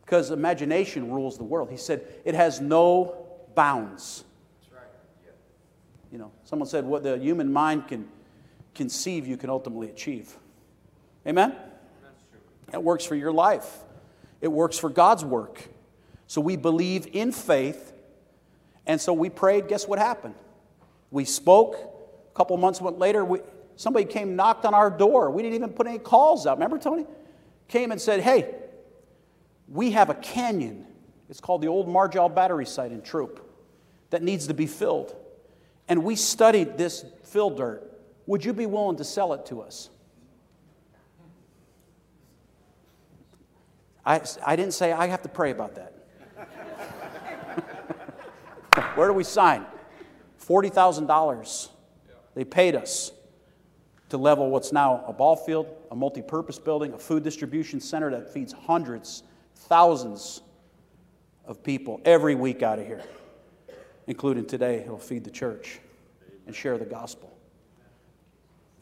[0.00, 1.70] Because imagination rules the world.
[1.70, 4.24] He said it has no bounds.
[6.14, 8.08] You know, someone said what the human mind can
[8.72, 10.32] conceive, you can ultimately achieve.
[11.26, 11.56] Amen?
[12.70, 13.78] That works for your life,
[14.40, 15.66] it works for God's work.
[16.28, 17.92] So we believe in faith,
[18.86, 19.66] and so we prayed.
[19.66, 20.36] Guess what happened?
[21.10, 21.74] We spoke.
[21.74, 23.40] A couple months went later, we,
[23.74, 25.32] somebody came, knocked on our door.
[25.32, 26.58] We didn't even put any calls out.
[26.58, 27.06] Remember, Tony?
[27.66, 28.54] Came and said, Hey,
[29.66, 30.86] we have a canyon.
[31.28, 33.44] It's called the Old Mar-Gel Battery Site in Troop
[34.10, 35.16] that needs to be filled.
[35.88, 37.90] And we studied this fill dirt.
[38.26, 39.90] Would you be willing to sell it to us?
[44.06, 45.92] I, I didn't say I have to pray about that.
[48.96, 49.64] Where do we sign?
[50.46, 51.68] $40,000.
[52.34, 53.12] They paid us
[54.10, 58.10] to level what's now a ball field, a multi purpose building, a food distribution center
[58.10, 59.22] that feeds hundreds,
[59.54, 60.42] thousands
[61.46, 63.02] of people every week out of here,
[64.06, 65.80] including today, he'll feed the church
[66.46, 67.36] and share the gospel.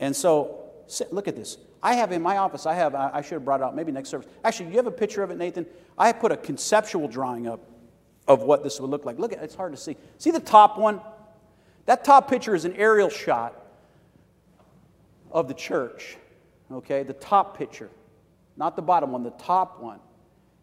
[0.01, 0.71] And so,
[1.11, 1.59] look at this.
[1.83, 4.09] I have in my office, I have, I should have brought it out maybe next
[4.09, 4.29] service.
[4.45, 5.67] Actually, you have a picture of it, Nathan?
[5.99, 7.61] I put a conceptual drawing up
[8.29, 9.19] of what this would look like.
[9.19, 9.97] Look at it's hard to see.
[10.19, 11.01] See the top one?
[11.87, 13.61] That top picture is an aerial shot
[15.33, 16.17] of the church.
[16.71, 17.91] Okay, the top picture,
[18.57, 19.99] not the bottom one, the top one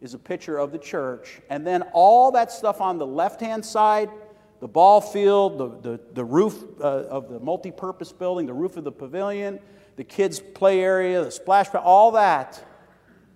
[0.02, 1.42] is a picture of the church.
[1.50, 4.10] And then all that stuff on the left hand side,
[4.60, 8.78] the ball field, the, the, the roof uh, of the multi purpose building, the roof
[8.78, 9.60] of the pavilion,
[9.96, 12.64] the kids' play area, the splash pad, all that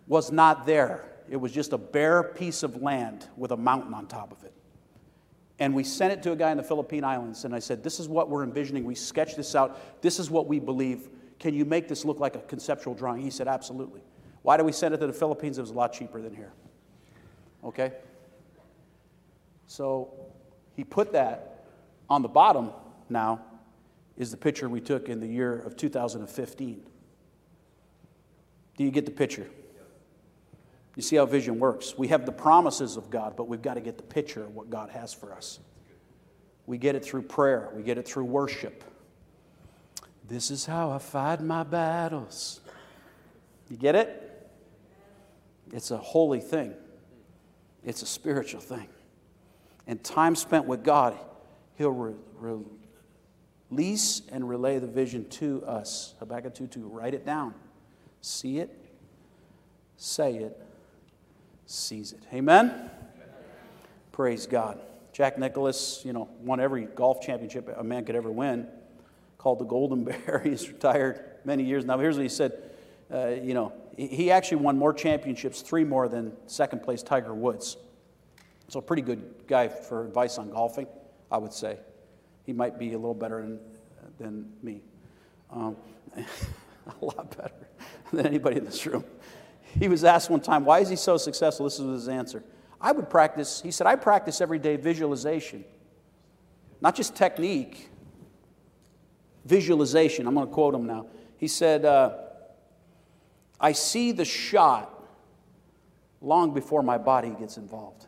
[0.08, 1.06] was not there.
[1.30, 4.54] It was just a bare piece of land with a mountain on top of it.
[5.60, 8.00] And we sent it to a guy in the Philippine Islands, and I said, This
[8.00, 8.84] is what we're envisioning.
[8.84, 10.02] We sketched this out.
[10.02, 11.10] This is what we believe.
[11.40, 13.22] Can you make this look like a conceptual drawing?
[13.22, 14.02] He said, Absolutely.
[14.42, 15.58] Why did we send it to the Philippines?
[15.58, 16.52] It was a lot cheaper than here.
[17.64, 17.94] Okay?
[19.68, 20.14] So
[20.76, 21.66] he put that
[22.10, 22.72] on the bottom
[23.10, 23.42] now
[24.18, 26.84] is the picture we took in the year of 2015.
[28.78, 29.48] Do you get the picture?
[30.96, 31.98] You see how vision works.
[31.98, 34.70] We have the promises of God, but we've got to get the picture of what
[34.70, 35.60] God has for us.
[36.66, 38.84] We get it through prayer, we get it through worship.
[40.28, 42.62] This is how I fight my battles.
[43.70, 44.50] You get it?
[45.72, 46.74] It's a holy thing,
[47.84, 48.88] it's a spiritual thing.
[49.88, 51.18] And time spent with God,
[51.76, 52.64] He'll re-
[53.70, 56.14] release and relay the vision to us.
[56.20, 56.88] Habakkuk 2 2.
[56.88, 57.54] Write it down.
[58.22, 58.70] See it,
[59.98, 60.62] say it,
[61.66, 62.24] seize it.
[62.34, 62.90] Amen?
[64.12, 64.80] Praise God.
[65.12, 68.68] Jack Nicklaus, you know, won every golf championship a man could ever win,
[69.38, 70.42] called the Golden Bear.
[70.44, 71.98] He's retired many years now.
[71.98, 72.54] Here's what he said.
[73.14, 77.78] Uh, you know, he actually won more championships, three more than second place Tiger Woods.
[78.74, 80.88] So, a pretty good guy for advice on golfing,
[81.32, 81.78] I would say.
[82.44, 83.60] He might be a little better than,
[84.18, 84.82] than me.
[85.52, 85.78] Um,
[86.18, 86.26] a
[87.06, 87.54] lot better
[88.12, 89.04] than anybody in this room.
[89.80, 91.66] He was asked one time, Why is he so successful?
[91.66, 92.44] This was his answer.
[92.82, 95.66] I would practice, he said, I practice every day visualization,
[96.82, 97.92] not just technique,
[99.46, 100.26] visualization.
[100.26, 101.06] I'm going to quote him now.
[101.38, 102.16] He said, uh,
[103.60, 104.90] I see the shot
[106.22, 108.08] long before my body gets involved.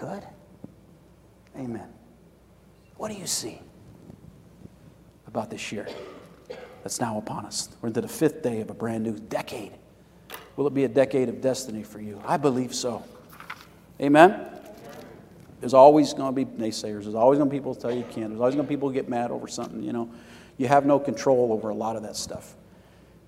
[0.00, 0.26] Good?
[1.58, 1.86] Amen.
[2.96, 3.60] What do you see
[5.26, 5.86] about this year
[6.82, 7.68] that's now upon us?
[7.82, 9.72] We're into the fifth day of a brand new decade.
[10.56, 12.18] Will it be a decade of destiny for you?
[12.26, 13.04] I believe so.
[14.00, 14.46] Amen.
[15.60, 17.02] There's always going to be naysayers.
[17.02, 18.30] There's always going to be people tell you you can't.
[18.30, 19.82] There's always going to be people get mad over something.
[19.82, 20.10] You know,
[20.56, 22.54] you have no control over a lot of that stuff.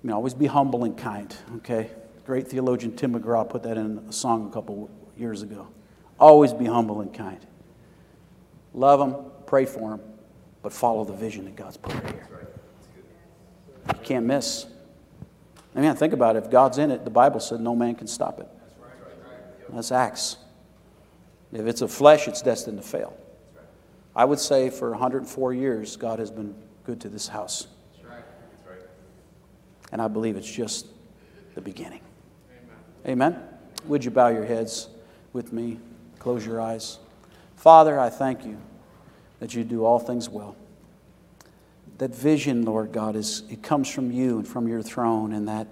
[0.03, 1.91] I mean, always be humble and kind, okay?
[2.25, 5.67] Great theologian Tim McGraw put that in a song a couple years ago.
[6.23, 7.45] Always be humble and kind.
[8.73, 9.99] Love them, pray for them,
[10.61, 12.47] but follow the vision that God's put here.
[13.89, 14.65] You can't miss.
[15.75, 16.45] I mean, think about it.
[16.45, 18.47] If God's in it, the Bible said no man can stop it.
[19.67, 20.37] That's Acts.
[21.51, 23.17] If it's of flesh, it's destined to fail.
[24.15, 26.55] I would say for 104 years, God has been
[26.85, 27.67] good to this house.
[29.91, 30.87] And I believe it's just
[31.53, 31.99] the beginning.
[33.05, 33.43] Amen.
[33.87, 34.87] Would you bow your heads
[35.33, 35.79] with me?
[36.23, 36.99] Close your eyes.
[37.57, 38.57] Father, I thank you
[39.39, 40.55] that you do all things well.
[41.97, 45.67] That vision, Lord God, is it comes from you and from your throne, and that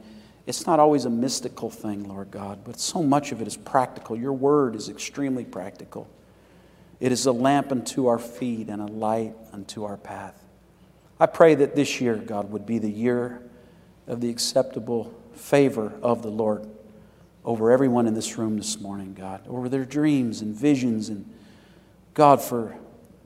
[0.45, 4.17] it's not always a mystical thing, Lord God, but so much of it is practical.
[4.17, 6.09] Your word is extremely practical.
[6.99, 10.43] It is a lamp unto our feet and a light unto our path.
[11.17, 13.41] I pray that this year, God, would be the year
[14.05, 16.67] of the acceptable favor of the Lord
[17.43, 21.31] over everyone in this room this morning, God, over their dreams and visions, and
[22.13, 22.75] God, for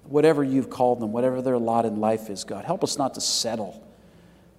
[0.05, 3.21] whatever you've called them, whatever their lot in life is, God, help us not to
[3.21, 3.81] settle.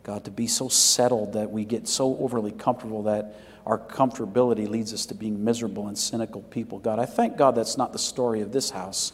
[0.02, 3.34] God, to be so settled that we get so overly comfortable that
[3.64, 6.78] our comfortability leads us to being miserable and cynical people.
[6.78, 9.12] God, I thank God that's not the story of this house,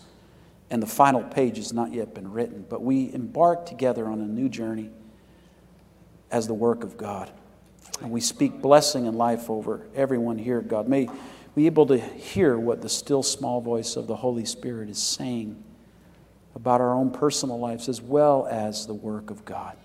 [0.71, 4.27] and the final page has not yet been written, but we embark together on a
[4.27, 4.91] new journey
[6.31, 7.31] as the work of God.
[8.03, 10.89] And we speak blessing and life over everyone here, God.
[10.89, 11.09] May
[11.55, 15.01] we be able to hear what the still small voice of the Holy Spirit is
[15.01, 15.63] saying
[16.57, 19.77] about our own personal lives as well as the work of God.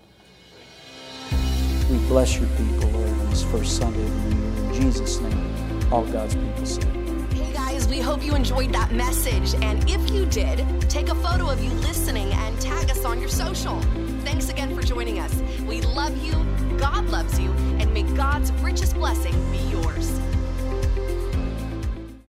[1.88, 4.72] We bless your people, Lord, on this first Sunday of the year.
[4.74, 6.82] In Jesus' name, all God's people say.
[7.32, 9.54] Hey guys, we hope you enjoyed that message.
[9.62, 10.58] And if you did,
[10.90, 13.80] take a photo of you listening and tag us on your social.
[14.24, 15.34] Thanks again for joining us.
[15.62, 16.32] We love you,
[16.78, 20.27] God loves you, and may God's richest blessing be yours.